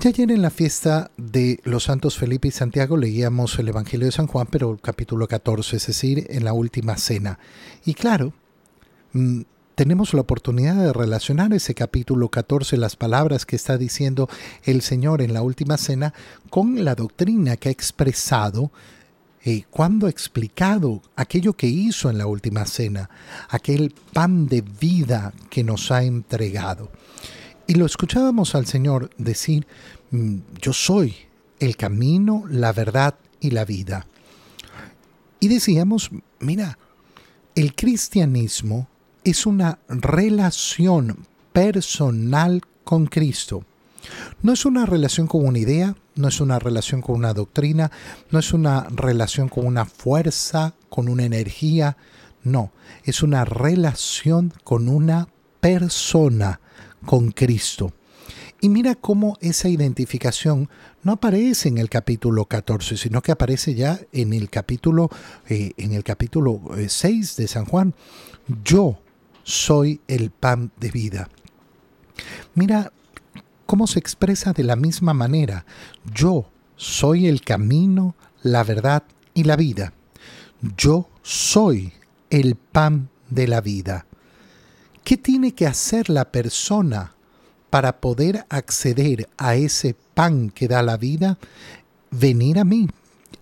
Ya 0.00 0.08
ayer 0.08 0.30
en 0.30 0.40
la 0.40 0.48
fiesta 0.48 1.10
de 1.18 1.60
los 1.64 1.84
santos 1.84 2.16
Felipe 2.16 2.48
y 2.48 2.52
Santiago 2.52 2.96
leíamos 2.96 3.58
el 3.58 3.68
Evangelio 3.68 4.06
de 4.06 4.12
San 4.12 4.26
Juan, 4.26 4.46
pero 4.50 4.78
capítulo 4.78 5.28
14, 5.28 5.76
es 5.76 5.86
decir, 5.86 6.26
en 6.30 6.44
la 6.44 6.54
última 6.54 6.96
cena. 6.96 7.38
Y 7.84 7.92
claro, 7.92 8.32
mm, 9.12 9.42
tenemos 9.76 10.14
la 10.14 10.22
oportunidad 10.22 10.74
de 10.74 10.92
relacionar 10.92 11.52
ese 11.52 11.74
capítulo 11.74 12.30
14, 12.30 12.78
las 12.78 12.96
palabras 12.96 13.44
que 13.44 13.56
está 13.56 13.76
diciendo 13.76 14.26
el 14.64 14.80
Señor 14.80 15.20
en 15.20 15.34
la 15.34 15.42
última 15.42 15.76
cena, 15.76 16.14
con 16.48 16.82
la 16.82 16.94
doctrina 16.94 17.58
que 17.58 17.68
ha 17.68 17.72
expresado 17.72 18.72
eh, 19.44 19.64
cuando 19.70 20.06
ha 20.06 20.10
explicado 20.10 21.02
aquello 21.14 21.52
que 21.52 21.66
hizo 21.66 22.08
en 22.08 22.16
la 22.16 22.26
última 22.26 22.64
cena, 22.64 23.10
aquel 23.50 23.94
pan 24.14 24.46
de 24.46 24.62
vida 24.62 25.34
que 25.50 25.62
nos 25.62 25.92
ha 25.92 26.02
entregado. 26.02 26.90
Y 27.66 27.74
lo 27.74 27.84
escuchábamos 27.84 28.54
al 28.54 28.64
Señor 28.64 29.10
decir, 29.18 29.66
mm, 30.10 30.36
yo 30.58 30.72
soy 30.72 31.14
el 31.60 31.76
camino, 31.76 32.44
la 32.48 32.72
verdad 32.72 33.16
y 33.40 33.50
la 33.50 33.66
vida. 33.66 34.06
Y 35.38 35.48
decíamos, 35.48 36.10
mira, 36.40 36.78
el 37.54 37.74
cristianismo 37.74 38.88
es 39.26 39.44
una 39.44 39.80
relación 39.88 41.26
personal 41.52 42.62
con 42.84 43.06
Cristo. 43.06 43.64
No 44.40 44.52
es 44.52 44.64
una 44.64 44.86
relación 44.86 45.26
con 45.26 45.44
una 45.44 45.58
idea, 45.58 45.96
no 46.14 46.28
es 46.28 46.40
una 46.40 46.60
relación 46.60 47.02
con 47.02 47.16
una 47.16 47.34
doctrina, 47.34 47.90
no 48.30 48.38
es 48.38 48.52
una 48.52 48.86
relación 48.88 49.48
con 49.48 49.66
una 49.66 49.84
fuerza, 49.84 50.74
con 50.88 51.08
una 51.08 51.24
energía, 51.24 51.96
no, 52.44 52.70
es 53.02 53.24
una 53.24 53.44
relación 53.44 54.54
con 54.62 54.88
una 54.88 55.26
persona 55.58 56.60
con 57.04 57.32
Cristo. 57.32 57.92
Y 58.60 58.68
mira 58.68 58.94
cómo 58.94 59.38
esa 59.40 59.68
identificación 59.68 60.70
no 61.02 61.12
aparece 61.12 61.68
en 61.68 61.78
el 61.78 61.90
capítulo 61.90 62.44
14, 62.44 62.96
sino 62.96 63.22
que 63.22 63.32
aparece 63.32 63.74
ya 63.74 63.98
en 64.12 64.32
el 64.32 64.50
capítulo, 64.50 65.10
eh, 65.48 65.72
en 65.78 65.94
el 65.94 66.04
capítulo 66.04 66.60
6 66.86 67.04
eh, 67.38 67.42
de 67.42 67.48
San 67.48 67.64
Juan. 67.64 67.92
Yo 68.62 69.00
soy 69.46 70.00
el 70.08 70.30
pan 70.30 70.72
de 70.80 70.90
vida. 70.90 71.30
Mira 72.56 72.92
cómo 73.64 73.86
se 73.86 74.00
expresa 74.00 74.52
de 74.52 74.64
la 74.64 74.74
misma 74.74 75.14
manera. 75.14 75.64
Yo 76.12 76.50
soy 76.74 77.28
el 77.28 77.42
camino, 77.42 78.16
la 78.42 78.64
verdad 78.64 79.04
y 79.34 79.44
la 79.44 79.54
vida. 79.54 79.92
Yo 80.76 81.08
soy 81.22 81.92
el 82.28 82.56
pan 82.56 83.08
de 83.30 83.46
la 83.46 83.60
vida. 83.60 84.06
¿Qué 85.04 85.16
tiene 85.16 85.52
que 85.52 85.68
hacer 85.68 86.10
la 86.10 86.32
persona 86.32 87.14
para 87.70 88.00
poder 88.00 88.46
acceder 88.48 89.28
a 89.38 89.54
ese 89.54 89.94
pan 90.14 90.50
que 90.50 90.66
da 90.66 90.82
la 90.82 90.96
vida? 90.96 91.38
Venir 92.10 92.58
a 92.58 92.64
mí. 92.64 92.88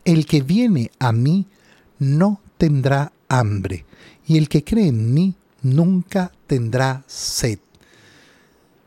El 0.04 0.26
que 0.26 0.42
viene 0.42 0.90
a 0.98 1.12
mí 1.12 1.46
no 1.98 2.42
tendrá 2.58 3.12
hambre, 3.28 3.86
y 4.26 4.36
el 4.36 4.50
que 4.50 4.62
cree 4.62 4.88
en 4.88 5.14
mí 5.14 5.34
nunca 5.64 6.30
tendrá 6.46 7.02
sed. 7.08 7.58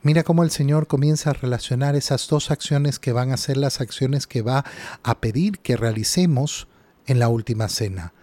Mira 0.04 0.24
cómo 0.24 0.44
el 0.44 0.52
Señor 0.52 0.88
comienza 0.88 1.32
a 1.32 1.34
relacionar 1.34 1.98
esas 1.98 2.28
dos 2.30 2.50
acciones 2.52 3.00
que 3.00 3.12
van 3.12 3.32
a 3.32 3.38
ser 3.38 3.58
las 3.58 3.82
acciones 3.82 4.26
que 4.26 4.42
va 4.42 4.64
a 5.04 5.20
pedir 5.20 5.60
que 5.60 5.76
realicemos 5.76 6.68
en 7.08 7.20
la 7.20 7.28
última 7.28 7.68
cena. 7.68 8.14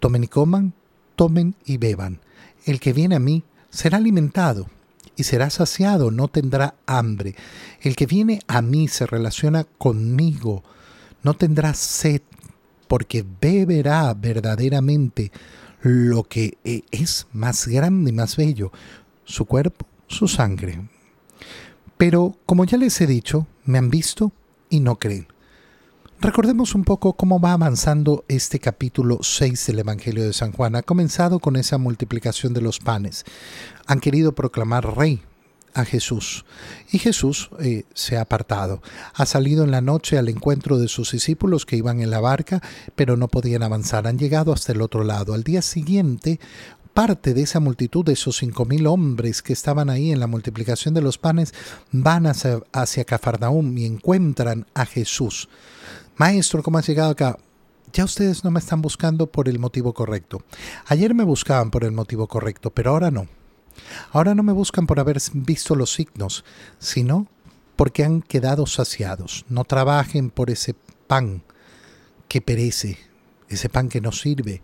Tomen 0.00 0.24
y 0.24 0.28
coman, 0.28 0.72
tomen 1.16 1.54
y 1.66 1.76
beban. 1.76 2.20
El 2.64 2.80
que 2.80 2.94
viene 2.94 3.16
a 3.16 3.18
mí 3.20 3.44
será 3.68 3.98
alimentado 3.98 4.70
y 5.16 5.24
será 5.24 5.50
saciado, 5.50 6.10
no 6.10 6.28
tendrá 6.28 6.76
hambre. 6.86 7.34
El 7.82 7.96
que 7.96 8.06
viene 8.06 8.40
a 8.46 8.62
mí 8.62 8.88
se 8.88 9.06
relaciona 9.06 9.64
conmigo, 9.64 10.62
no 11.22 11.34
tendrá 11.34 11.74
sed, 11.74 12.22
porque 12.88 13.24
beberá 13.40 14.14
verdaderamente 14.14 15.32
lo 15.84 16.24
que 16.24 16.56
eh, 16.64 16.82
es 16.90 17.26
más 17.32 17.68
grande 17.68 18.10
y 18.10 18.14
más 18.14 18.36
bello, 18.36 18.72
su 19.24 19.44
cuerpo, 19.44 19.86
su 20.08 20.28
sangre. 20.28 20.88
Pero, 21.98 22.36
como 22.46 22.64
ya 22.64 22.78
les 22.78 22.98
he 23.00 23.06
dicho, 23.06 23.46
me 23.64 23.78
han 23.78 23.90
visto 23.90 24.32
y 24.70 24.80
no 24.80 24.96
creen. 24.96 25.28
Recordemos 26.20 26.74
un 26.74 26.84
poco 26.84 27.12
cómo 27.12 27.38
va 27.38 27.52
avanzando 27.52 28.24
este 28.28 28.58
capítulo 28.58 29.18
6 29.20 29.66
del 29.66 29.80
Evangelio 29.80 30.24
de 30.24 30.32
San 30.32 30.52
Juan. 30.52 30.74
Ha 30.74 30.82
comenzado 30.82 31.38
con 31.38 31.56
esa 31.56 31.76
multiplicación 31.76 32.54
de 32.54 32.62
los 32.62 32.78
panes. 32.78 33.24
Han 33.86 34.00
querido 34.00 34.34
proclamar 34.34 34.96
rey 34.96 35.22
a 35.74 35.84
Jesús. 35.84 36.44
Y 36.90 36.98
Jesús 36.98 37.50
eh, 37.60 37.84
se 37.92 38.16
ha 38.16 38.22
apartado. 38.22 38.80
Ha 39.14 39.26
salido 39.26 39.64
en 39.64 39.70
la 39.70 39.80
noche 39.80 40.16
al 40.16 40.28
encuentro 40.28 40.78
de 40.78 40.88
sus 40.88 41.12
discípulos 41.12 41.66
que 41.66 41.76
iban 41.76 42.00
en 42.00 42.10
la 42.10 42.20
barca, 42.20 42.62
pero 42.94 43.16
no 43.16 43.28
podían 43.28 43.62
avanzar. 43.62 44.06
Han 44.06 44.18
llegado 44.18 44.52
hasta 44.52 44.72
el 44.72 44.80
otro 44.80 45.04
lado. 45.04 45.34
Al 45.34 45.42
día 45.42 45.62
siguiente, 45.62 46.40
parte 46.94 47.34
de 47.34 47.42
esa 47.42 47.60
multitud, 47.60 48.04
de 48.04 48.12
esos 48.12 48.36
cinco 48.36 48.64
mil 48.64 48.86
hombres 48.86 49.42
que 49.42 49.52
estaban 49.52 49.90
ahí 49.90 50.12
en 50.12 50.20
la 50.20 50.28
multiplicación 50.28 50.94
de 50.94 51.02
los 51.02 51.18
panes, 51.18 51.52
van 51.90 52.26
hacia, 52.26 52.60
hacia 52.72 53.04
Cafarnaúm 53.04 53.76
y 53.76 53.84
encuentran 53.84 54.66
a 54.74 54.86
Jesús. 54.86 55.48
Maestro, 56.16 56.62
¿cómo 56.62 56.78
has 56.78 56.86
llegado 56.86 57.10
acá? 57.10 57.36
Ya 57.92 58.04
ustedes 58.04 58.44
no 58.44 58.50
me 58.50 58.60
están 58.60 58.80
buscando 58.82 59.26
por 59.26 59.48
el 59.48 59.58
motivo 59.58 59.92
correcto. 59.92 60.42
Ayer 60.86 61.14
me 61.14 61.24
buscaban 61.24 61.70
por 61.70 61.84
el 61.84 61.92
motivo 61.92 62.26
correcto, 62.26 62.70
pero 62.70 62.90
ahora 62.90 63.10
no. 63.10 63.28
Ahora 64.12 64.34
no 64.34 64.42
me 64.42 64.52
buscan 64.52 64.86
por 64.86 65.00
haber 65.00 65.18
visto 65.32 65.74
los 65.74 65.92
signos, 65.92 66.44
sino 66.78 67.26
porque 67.76 68.04
han 68.04 68.22
quedado 68.22 68.66
saciados. 68.66 69.44
No 69.48 69.64
trabajen 69.64 70.30
por 70.30 70.50
ese 70.50 70.74
pan 71.06 71.42
que 72.28 72.40
perece, 72.40 72.98
ese 73.48 73.68
pan 73.68 73.88
que 73.88 74.00
no 74.00 74.12
sirve. 74.12 74.62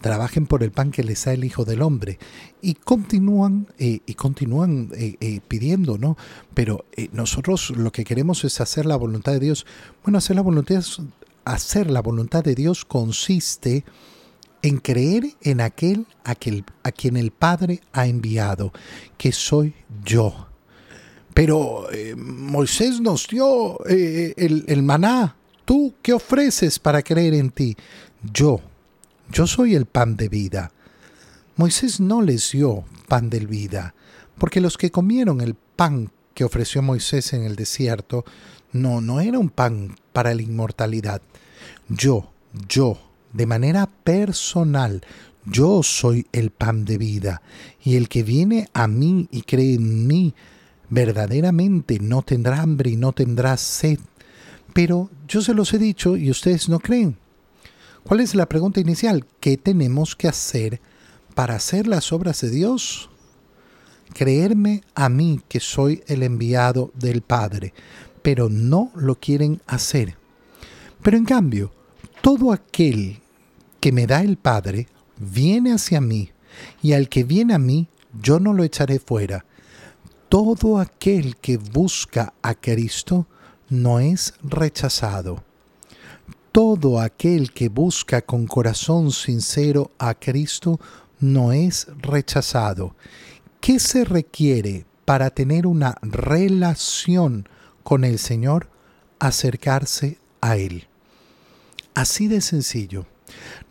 trabajen 0.00 0.46
por 0.46 0.62
el 0.62 0.70
pan 0.70 0.90
que 0.90 1.02
les 1.02 1.24
da 1.24 1.32
el 1.32 1.44
Hijo 1.44 1.64
del 1.64 1.80
Hombre. 1.80 2.18
Y 2.60 2.74
continúan, 2.74 3.68
eh, 3.78 4.00
y 4.04 4.14
continúan 4.14 4.90
eh, 4.94 5.16
eh, 5.20 5.40
pidiendo, 5.46 5.96
¿no? 5.96 6.18
Pero 6.52 6.84
nosotros 7.12 7.70
lo 7.70 7.90
que 7.90 8.04
queremos 8.04 8.44
es 8.44 8.60
hacer 8.60 8.84
la 8.84 8.96
voluntad 8.96 9.32
de 9.32 9.40
Dios. 9.40 9.64
Bueno, 10.02 10.18
hacer 10.18 10.36
la 10.36 10.42
voluntad, 10.42 10.84
hacer 11.46 11.90
la 11.90 12.02
voluntad 12.02 12.44
de 12.44 12.54
Dios 12.54 12.84
consiste 12.84 13.76
en 13.76 13.84
creer 14.78 15.34
en 15.42 15.60
aquel, 15.60 16.06
aquel 16.24 16.64
a 16.82 16.92
quien 16.92 17.16
el 17.16 17.30
Padre 17.30 17.80
ha 17.92 18.06
enviado, 18.06 18.72
que 19.16 19.32
soy 19.32 19.74
yo. 20.04 20.48
Pero 21.34 21.88
Moisés 22.16 23.00
nos 23.00 23.26
dio 23.26 23.84
el, 23.86 24.64
el 24.66 24.82
maná. 24.82 25.36
¿Tú 25.64 25.94
qué 26.02 26.12
ofreces 26.12 26.78
para 26.78 27.02
creer 27.02 27.34
en 27.34 27.50
ti? 27.50 27.76
Yo 28.32 28.60
yo 29.30 29.46
soy 29.46 29.74
el 29.74 29.86
pan 29.86 30.16
de 30.16 30.28
vida. 30.28 30.72
Moisés 31.56 32.00
no 32.00 32.22
les 32.22 32.50
dio 32.50 32.84
pan 33.08 33.30
de 33.30 33.40
vida, 33.40 33.94
porque 34.38 34.60
los 34.60 34.76
que 34.76 34.90
comieron 34.90 35.40
el 35.40 35.54
pan 35.54 36.10
que 36.34 36.44
ofreció 36.44 36.82
Moisés 36.82 37.32
en 37.32 37.44
el 37.44 37.54
desierto, 37.56 38.24
no, 38.72 39.00
no 39.00 39.20
era 39.20 39.38
un 39.38 39.50
pan 39.50 39.96
para 40.12 40.34
la 40.34 40.42
inmortalidad. 40.42 41.22
Yo, 41.88 42.32
yo, 42.68 42.98
de 43.34 43.46
manera 43.46 43.86
personal, 43.86 45.02
yo 45.44 45.82
soy 45.82 46.26
el 46.32 46.50
pan 46.50 46.86
de 46.86 46.96
vida, 46.96 47.42
y 47.82 47.96
el 47.96 48.08
que 48.08 48.22
viene 48.22 48.68
a 48.72 48.88
mí 48.88 49.28
y 49.30 49.42
cree 49.42 49.74
en 49.74 50.06
mí, 50.06 50.34
verdaderamente 50.88 51.98
no 52.00 52.22
tendrá 52.22 52.62
hambre 52.62 52.90
y 52.90 52.96
no 52.96 53.12
tendrá 53.12 53.56
sed. 53.56 53.98
Pero 54.72 55.10
yo 55.28 55.42
se 55.42 55.52
los 55.52 55.74
he 55.74 55.78
dicho 55.78 56.16
y 56.16 56.30
ustedes 56.30 56.68
no 56.68 56.78
creen. 56.78 57.18
¿Cuál 58.04 58.20
es 58.20 58.34
la 58.34 58.48
pregunta 58.48 58.80
inicial? 58.80 59.26
¿Qué 59.40 59.56
tenemos 59.56 60.14
que 60.14 60.28
hacer 60.28 60.80
para 61.34 61.56
hacer 61.56 61.86
las 61.86 62.12
obras 62.12 62.40
de 62.40 62.50
Dios? 62.50 63.10
Creerme 64.12 64.82
a 64.94 65.08
mí 65.08 65.40
que 65.48 65.58
soy 65.58 66.04
el 66.06 66.22
enviado 66.22 66.92
del 66.94 67.22
Padre, 67.22 67.74
pero 68.22 68.48
no 68.48 68.92
lo 68.94 69.16
quieren 69.16 69.60
hacer. 69.66 70.16
Pero 71.02 71.16
en 71.16 71.24
cambio, 71.24 71.72
todo 72.20 72.52
aquel 72.52 73.20
que 73.84 73.92
me 73.92 74.06
da 74.06 74.22
el 74.22 74.38
Padre 74.38 74.88
viene 75.18 75.74
hacia 75.74 76.00
mí, 76.00 76.30
y 76.80 76.94
al 76.94 77.10
que 77.10 77.22
viene 77.22 77.52
a 77.52 77.58
mí, 77.58 77.88
yo 78.18 78.40
no 78.40 78.54
lo 78.54 78.64
echaré 78.64 78.98
fuera. 78.98 79.44
Todo 80.30 80.78
aquel 80.78 81.36
que 81.36 81.58
busca 81.58 82.32
a 82.40 82.54
Cristo 82.54 83.26
no 83.68 84.00
es 84.00 84.32
rechazado 84.42 85.44
todo 86.50 87.00
aquel 87.00 87.52
que 87.52 87.68
busca 87.68 88.22
con 88.22 88.46
corazón 88.46 89.10
sincero 89.10 89.90
a 89.98 90.14
Cristo 90.14 90.78
no 91.18 91.50
es 91.50 91.88
rechazado. 92.00 92.94
¿Qué 93.60 93.80
se 93.80 94.04
requiere 94.04 94.86
para 95.04 95.30
tener 95.30 95.66
una 95.66 95.96
relación 96.00 97.48
con 97.82 98.04
el 98.04 98.20
Señor? 98.20 98.68
Acercarse 99.18 100.16
a 100.40 100.56
Él. 100.56 100.86
Así 101.92 102.28
de 102.28 102.40
sencillo. 102.40 103.04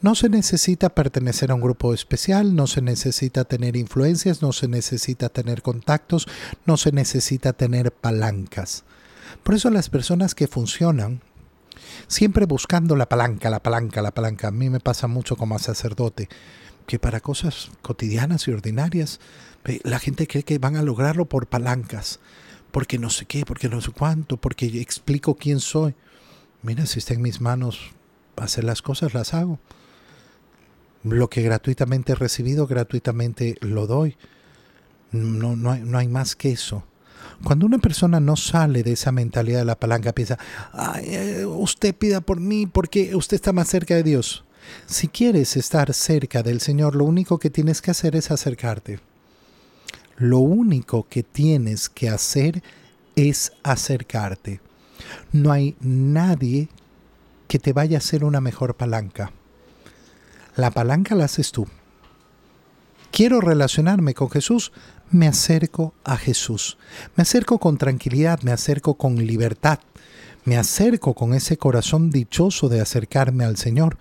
No 0.02 0.16
se 0.16 0.30
necesita 0.30 0.90
pertenecer 0.90 1.52
a 1.52 1.56
un 1.56 1.62
grupo 1.62 1.94
especial, 1.94 2.56
no 2.56 2.68
se 2.68 2.82
necesita 2.82 3.46
tener 3.46 3.76
influencias, 3.76 4.42
no 4.42 4.52
se 4.52 4.68
necesita 4.68 5.30
tener 5.30 5.62
contactos, 5.62 6.28
no 6.66 6.78
se 6.78 6.92
necesita 6.92 7.54
tener 7.54 7.92
palancas. 7.92 8.84
Por 9.44 9.56
eso 9.56 9.70
las 9.70 9.90
personas 9.90 10.36
que 10.36 10.48
funcionan 10.48 11.22
siempre 12.08 12.46
buscando 12.46 12.96
la 12.96 13.08
palanca, 13.08 13.50
la 13.50 13.62
palanca, 13.62 14.02
la 14.02 14.12
palanca. 14.12 14.50
A 14.50 14.52
mí 14.52 14.70
me 14.70 14.80
pasa 14.80 15.08
mucho 15.08 15.36
como 15.36 15.58
sacerdote, 15.60 16.30
que 16.88 17.00
para 17.00 17.22
cosas 17.22 17.72
cotidianas 17.82 18.48
y 18.48 18.52
ordinarias, 18.52 19.20
la 19.84 20.00
gente 20.00 20.28
cree 20.28 20.44
que 20.44 20.58
van 20.58 20.76
a 20.76 20.84
lograrlo 20.84 21.26
por 21.26 21.48
palancas, 21.48 22.20
porque 22.72 22.98
no 22.98 23.10
sé 23.10 23.26
qué, 23.26 23.46
porque 23.46 23.70
no 23.70 23.82
sé 23.82 23.92
cuánto, 23.92 24.38
porque 24.38 24.66
explico 24.82 25.36
quién 25.36 25.60
soy. 25.60 25.96
Mira, 26.62 26.86
si 26.86 27.00
está 27.00 27.14
en 27.14 27.22
mis 27.22 27.42
manos 27.42 27.92
hacer 28.38 28.64
las 28.64 28.82
cosas, 28.82 29.14
las 29.14 29.34
hago. 29.34 29.60
Lo 31.04 31.30
que 31.30 31.42
gratuitamente 31.42 32.14
he 32.14 32.16
recibido, 32.16 32.68
gratuitamente 32.68 33.58
lo 33.62 33.88
doy. 33.88 34.16
No, 35.12 35.56
no, 35.56 35.72
hay, 35.72 35.82
no 35.82 35.98
hay 35.98 36.08
más 36.08 36.36
que 36.36 36.52
eso. 36.52 36.84
Cuando 37.44 37.66
una 37.66 37.78
persona 37.78 38.20
no 38.20 38.36
sale 38.36 38.84
de 38.84 38.94
esa 38.94 39.12
mentalidad 39.12 39.60
de 39.60 39.66
la 39.66 39.80
palanca, 39.80 40.14
piensa, 40.14 40.38
eh, 41.02 41.46
usted 41.46 41.94
pida 41.94 42.22
por 42.22 42.40
mí 42.40 42.68
porque 42.68 43.16
usted 43.16 43.36
está 43.36 43.52
más 43.52 43.68
cerca 43.68 43.96
de 43.96 44.04
Dios. 44.04 44.46
Si 44.86 45.10
quieres 45.10 45.58
estar 45.58 45.94
cerca 45.94 46.42
del 46.42 46.62
Señor, 46.62 46.96
lo 46.96 47.04
único 47.04 47.38
que 47.38 47.50
tienes 47.50 47.82
que 47.82 47.92
hacer 47.92 48.16
es 48.16 48.32
acercarte. 48.32 49.00
Lo 50.18 50.40
único 50.40 51.08
que 51.10 51.24
tienes 51.24 51.90
que 51.90 52.10
hacer 52.10 52.64
es 53.16 53.52
acercarte. 53.64 54.62
No 55.32 55.52
hay 55.52 55.76
nadie 55.82 56.70
que 57.48 57.60
te 57.60 57.74
vaya 57.74 57.98
a 57.98 58.00
hacer 58.00 58.24
una 58.24 58.42
mejor 58.42 58.76
palanca. 58.76 59.32
La 60.56 60.72
palanca 60.72 61.16
la 61.16 61.26
haces 61.26 61.52
tú. 61.52 61.68
Quiero 63.12 63.42
relacionarme 63.42 64.14
con 64.14 64.30
Jesús, 64.30 64.72
me 65.12 65.28
acerco 65.28 65.94
a 66.04 66.18
Jesús. 66.18 66.78
Me 67.16 67.22
acerco 67.22 67.60
con 67.60 67.78
tranquilidad, 67.78 68.42
me 68.42 68.52
acerco 68.52 68.96
con 68.96 69.16
libertad, 69.16 69.80
me 70.46 70.58
acerco 70.58 71.14
con 71.14 71.34
ese 71.34 71.58
corazón 71.58 72.10
dichoso 72.10 72.70
de 72.70 72.82
acercarme 72.82 73.46
al 73.46 73.58
Señor. 73.58 73.98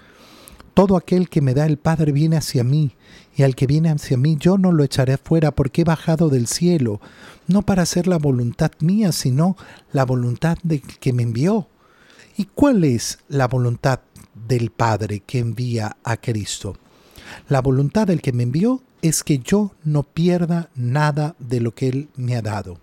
Todo 0.74 0.96
aquel 0.96 1.28
que 1.28 1.42
me 1.42 1.52
da 1.52 1.66
el 1.66 1.76
Padre 1.76 2.12
viene 2.12 2.38
hacia 2.38 2.64
mí, 2.64 2.96
y 3.36 3.42
al 3.42 3.54
que 3.54 3.66
viene 3.66 3.90
hacia 3.90 4.16
mí 4.16 4.36
yo 4.40 4.56
no 4.56 4.72
lo 4.72 4.84
echaré 4.84 5.18
fuera 5.18 5.50
porque 5.50 5.82
he 5.82 5.84
bajado 5.84 6.30
del 6.30 6.46
cielo, 6.46 7.00
no 7.46 7.62
para 7.62 7.82
hacer 7.82 8.06
la 8.06 8.16
voluntad 8.16 8.72
mía, 8.80 9.12
sino 9.12 9.56
la 9.92 10.06
voluntad 10.06 10.56
de 10.62 10.80
que 10.80 11.12
me 11.12 11.22
envió. 11.22 11.68
¿Y 12.36 12.46
cuál 12.46 12.84
es 12.84 13.18
la 13.28 13.46
voluntad 13.46 14.00
del 14.34 14.70
Padre 14.70 15.20
que 15.20 15.38
envía 15.38 15.96
a 16.02 16.16
Cristo? 16.16 16.76
La 17.48 17.60
voluntad 17.60 18.06
del 18.06 18.22
que 18.22 18.32
me 18.32 18.42
envió 18.42 18.82
es 19.02 19.22
que 19.22 19.38
yo 19.38 19.72
no 19.84 20.02
pierda 20.02 20.70
nada 20.74 21.34
de 21.38 21.60
lo 21.60 21.74
que 21.74 21.88
Él 21.88 22.08
me 22.16 22.36
ha 22.36 22.42
dado. 22.42 22.78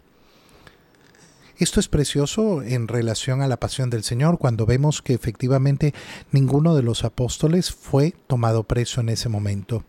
Esto 1.57 1.79
es 1.79 1.89
precioso 1.89 2.61
en 2.61 2.87
relación 2.87 3.41
a 3.41 3.47
la 3.47 3.57
pasión 3.57 3.89
del 3.89 4.03
Señor 4.03 4.37
cuando 4.37 4.65
vemos 4.65 5.01
que 5.01 5.13
efectivamente 5.13 5.93
ninguno 6.31 6.75
de 6.75 6.83
los 6.83 7.03
apóstoles 7.03 7.71
fue 7.71 8.13
tomado 8.27 8.63
preso 8.63 9.01
en 9.01 9.09
ese 9.09 9.27
momento. 9.27 9.83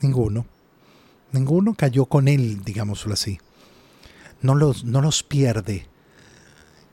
Ninguno. 0.00 0.46
Ninguno 1.32 1.74
cayó 1.74 2.06
con 2.06 2.28
Él, 2.28 2.62
digámoslo 2.64 3.14
así. 3.14 3.40
No 4.40 4.54
los, 4.54 4.84
no 4.84 5.00
los 5.00 5.22
pierde. 5.22 5.86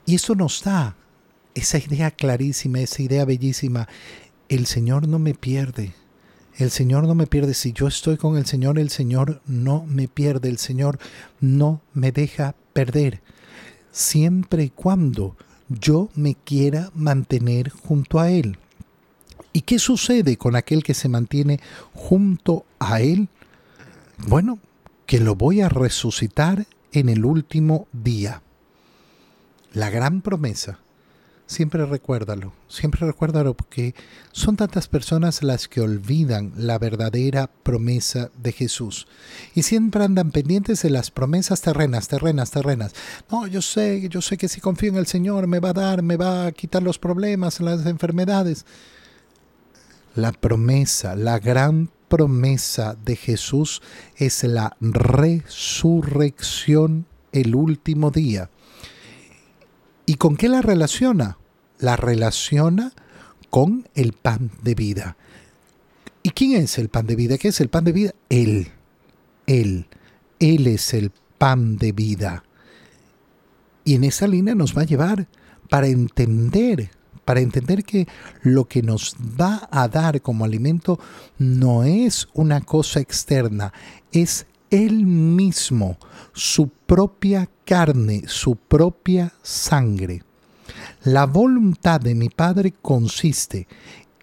Y 0.06 0.16
eso 0.16 0.34
nos 0.34 0.64
da 0.64 0.96
esa 1.56 1.78
idea 1.78 2.12
clarísima, 2.12 2.80
esa 2.80 3.02
idea 3.02 3.26
bellísima. 3.26 3.88
El 4.50 4.66
Señor 4.66 5.08
no 5.08 5.20
me 5.20 5.34
pierde. 5.34 5.94
El 6.58 6.70
Señor 6.70 7.08
no 7.08 7.16
me 7.16 7.28
pierde. 7.28 7.54
Si 7.54 7.74
yo 7.74 7.88
estoy 7.88 8.18
con 8.18 8.38
el 8.38 8.46
Señor, 8.46 8.80
el 8.80 8.90
Señor 8.90 9.42
no 9.46 9.86
me 9.88 10.08
pierde. 10.08 10.50
El 10.50 10.58
Señor 10.58 11.00
no 11.40 11.82
me 11.94 12.12
deja 12.12 12.56
perder. 12.74 13.22
Siempre 13.92 14.64
y 14.66 14.70
cuando 14.70 15.36
yo 15.70 16.10
me 16.16 16.36
quiera 16.36 16.92
mantener 16.94 17.70
junto 17.70 18.20
a 18.20 18.30
Él. 18.30 18.58
¿Y 19.52 19.62
qué 19.62 19.80
sucede 19.80 20.38
con 20.38 20.56
aquel 20.56 20.84
que 20.84 20.94
se 20.94 21.10
mantiene 21.10 21.60
junto 21.94 22.66
a 22.80 23.02
Él? 23.02 23.30
Bueno, 24.28 24.60
que 25.06 25.20
lo 25.20 25.36
voy 25.36 25.62
a 25.62 25.70
resucitar 25.70 26.66
en 26.92 27.10
el 27.10 27.26
último 27.26 27.88
día. 27.92 28.42
La 29.74 29.90
gran 29.90 30.22
promesa 30.22 30.80
siempre 31.46 31.86
recuérdalo, 31.86 32.54
siempre 32.68 33.06
recuérdalo 33.06 33.54
porque 33.54 33.94
son 34.32 34.56
tantas 34.56 34.88
personas 34.88 35.44
las 35.44 35.68
que 35.68 35.82
olvidan 35.82 36.54
la 36.58 36.80
verdadera 36.80 37.50
promesa 37.64 38.32
de 38.42 38.52
Jesús 38.52 39.08
y 39.54 39.64
siempre 39.64 40.04
andan 40.04 40.32
pendientes 40.32 40.82
de 40.82 40.90
las 40.90 41.12
promesas 41.12 41.62
terrenas, 41.62 42.08
terrenas, 42.08 42.52
terrenas. 42.52 42.94
No, 43.32 43.48
yo 43.48 43.62
sé, 43.62 44.08
yo 44.10 44.22
sé 44.22 44.38
que 44.38 44.48
si 44.48 44.62
confío 44.62 44.90
en 44.90 44.98
el 44.98 45.08
Señor 45.08 45.48
me 45.48 45.60
va 45.60 45.70
a 45.70 45.74
dar, 45.74 46.02
me 46.02 46.18
va 46.18 46.48
a 46.48 46.52
quitar 46.52 46.84
los 46.84 47.00
problemas, 47.00 47.60
las 47.60 47.86
enfermedades. 47.86 48.66
La 50.16 50.32
promesa, 50.32 51.16
la 51.16 51.40
gran 51.40 51.90
promesa 52.08 52.96
de 53.04 53.16
Jesús 53.16 53.82
es 54.16 54.44
la 54.44 54.78
resurrección 54.80 57.08
el 57.32 57.56
último 57.56 58.12
día. 58.12 58.52
¿Y 60.06 60.16
con 60.16 60.36
qué 60.36 60.50
la 60.50 60.62
relaciona? 60.62 61.38
La 61.80 61.96
relaciona 61.96 62.94
con 63.50 63.88
el 63.96 64.14
pan 64.14 64.52
de 64.62 64.76
vida. 64.76 65.18
¿Y 66.24 66.32
quién 66.32 66.62
es 66.62 66.78
el 66.78 66.90
pan 66.90 67.08
de 67.08 67.16
vida? 67.16 67.38
¿Qué 67.38 67.50
es 67.50 67.62
el 67.62 67.70
pan 67.70 67.84
de 67.84 67.92
vida? 67.92 68.12
Él. 68.30 68.70
Él. 69.48 69.88
Él 70.40 70.68
es 70.68 70.94
el 70.94 71.12
pan 71.38 71.78
de 71.78 71.92
vida. 71.92 72.44
Y 73.86 73.96
en 73.96 74.04
esa 74.04 74.28
línea 74.28 74.56
nos 74.56 74.78
va 74.78 74.84
a 74.84 74.86
llevar 74.86 75.28
para 75.70 75.88
entender 75.88 76.92
para 77.26 77.40
entender 77.40 77.84
que 77.84 78.08
lo 78.42 78.66
que 78.66 78.82
nos 78.82 79.16
va 79.40 79.68
a 79.72 79.88
dar 79.88 80.22
como 80.22 80.46
alimento 80.46 81.00
no 81.38 81.84
es 81.84 82.28
una 82.34 82.62
cosa 82.62 83.00
externa, 83.00 83.74
es 84.12 84.46
Él 84.74 85.06
mismo, 85.06 86.00
su 86.34 86.68
propia 86.68 87.48
carne, 87.64 88.24
su 88.26 88.56
propia 88.56 89.32
sangre. 89.44 90.24
La 91.04 91.28
voluntad 91.28 92.02
de 92.02 92.16
mi 92.16 92.30
Padre 92.30 92.74
consiste 92.82 93.68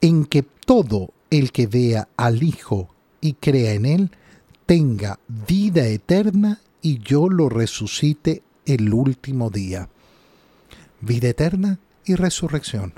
en 0.00 0.24
que 0.24 0.42
todo 0.42 1.12
el 1.30 1.52
que 1.52 1.68
vea 1.68 2.08
al 2.16 2.42
Hijo 2.42 2.88
y 3.20 3.34
crea 3.34 3.74
en 3.74 3.86
Él 3.86 4.10
tenga 4.66 5.20
vida 5.28 5.86
eterna 5.86 6.60
y 6.82 6.98
yo 6.98 7.28
lo 7.28 7.48
resucite 7.48 8.42
el 8.66 8.92
último 8.92 9.50
día. 9.50 9.88
Vida 11.00 11.28
eterna 11.28 11.78
y 12.04 12.16
resurrección. 12.16 12.94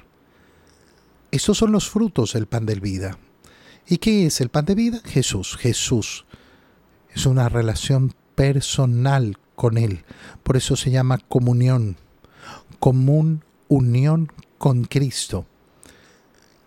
Estos 1.31 1.59
son 1.59 1.73
los 1.73 1.91
frutos 1.91 2.33
del 2.33 2.47
pan 2.47 2.65
de 2.65 2.77
vida. 2.77 3.19
¿Y 3.87 3.99
qué 3.99 4.25
es 4.25 4.41
el 4.41 4.49
pan 4.49 4.65
de 4.65 4.75
vida? 4.75 5.03
Jesús. 5.05 5.59
Jesús. 5.59 6.25
Es 7.15 7.27
una 7.27 7.49
relación 7.49 8.15
personal 8.35 9.37
con 9.55 9.79
Él. 9.79 10.05
Por 10.43 10.57
eso 10.57 10.77
se 10.77 10.91
llama 10.91 11.19
comunión. 11.19 11.97
Común 12.79 13.45
unión 13.69 14.31
con 14.59 14.85
Cristo. 14.85 15.47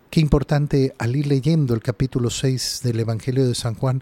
Qué 0.09 0.21
importante 0.21 0.93
al 0.97 1.15
ir 1.15 1.27
leyendo 1.27 1.73
el 1.73 1.81
capítulo 1.81 2.29
6 2.29 2.81
del 2.83 3.01
Evangelio 3.01 3.45
de 3.45 3.53
San 3.53 3.75
Juan, 3.75 4.01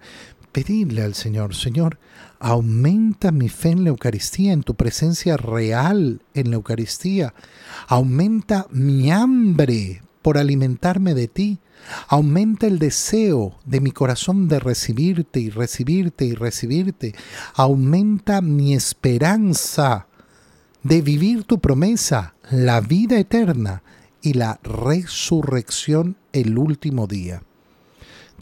pedirle 0.51 1.01
al 1.01 1.15
Señor, 1.15 1.55
Señor, 1.55 1.97
aumenta 2.39 3.31
mi 3.31 3.49
fe 3.49 3.69
en 3.71 3.83
la 3.83 3.89
Eucaristía, 3.89 4.53
en 4.53 4.63
tu 4.63 4.75
presencia 4.75 5.35
real 5.37 6.21
en 6.33 6.51
la 6.51 6.57
Eucaristía. 6.57 7.33
Aumenta 7.87 8.67
mi 8.69 9.11
hambre 9.11 10.03
por 10.21 10.37
alimentarme 10.37 11.13
de 11.15 11.27
ti. 11.27 11.59
Aumenta 12.07 12.67
el 12.67 12.79
deseo 12.79 13.59
de 13.65 13.79
mi 13.81 13.91
corazón 13.91 14.47
de 14.47 14.59
recibirte 14.59 15.39
y 15.39 15.49
recibirte 15.49 16.25
y 16.25 16.33
recibirte. 16.33 17.13
Aumenta 17.55 18.41
mi 18.41 18.73
esperanza 18.73 20.07
de 20.83 21.01
vivir 21.01 21.43
tu 21.45 21.59
promesa, 21.59 22.35
la 22.51 22.81
vida 22.81 23.17
eterna 23.17 23.83
y 24.21 24.33
la 24.33 24.59
resurrección 24.63 26.17
el 26.31 26.57
último 26.57 27.07
día. 27.07 27.43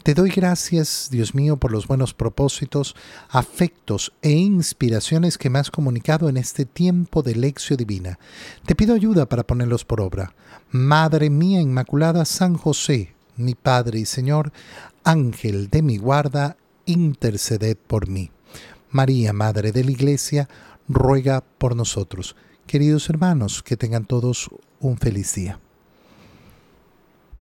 Te 0.02 0.14
doy 0.14 0.30
gracias, 0.30 1.08
Dios 1.12 1.32
mío, 1.32 1.58
por 1.58 1.70
los 1.70 1.86
buenos 1.86 2.12
propósitos, 2.12 2.96
afectos 3.28 4.12
e 4.20 4.32
inspiraciones 4.32 5.38
que 5.38 5.48
me 5.48 5.60
has 5.60 5.70
comunicado 5.70 6.28
en 6.28 6.36
este 6.36 6.64
tiempo 6.64 7.22
de 7.22 7.36
lección 7.36 7.76
divina. 7.76 8.18
Te 8.66 8.74
pido 8.74 8.96
ayuda 8.96 9.28
para 9.28 9.44
ponerlos 9.44 9.84
por 9.84 10.00
obra. 10.00 10.34
Madre 10.72 11.30
mía 11.30 11.60
Inmaculada, 11.60 12.24
San 12.24 12.56
José, 12.56 13.14
mi 13.44 13.54
Padre 13.54 13.98
y 13.98 14.06
Señor, 14.06 14.52
Ángel 15.04 15.68
de 15.68 15.82
mi 15.82 15.98
guarda, 15.98 16.56
interceded 16.86 17.76
por 17.76 18.08
mí. 18.08 18.30
María, 18.90 19.32
Madre 19.32 19.72
de 19.72 19.84
la 19.84 19.90
Iglesia, 19.90 20.48
ruega 20.88 21.42
por 21.58 21.76
nosotros. 21.76 22.36
Queridos 22.66 23.08
hermanos, 23.08 23.62
que 23.62 23.76
tengan 23.76 24.04
todos 24.04 24.50
un 24.80 24.96
feliz 24.98 25.34
día. 25.34 25.60